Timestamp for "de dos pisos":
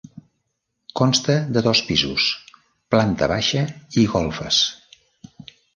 1.53-2.23